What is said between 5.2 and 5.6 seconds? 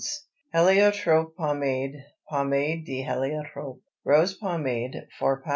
lb.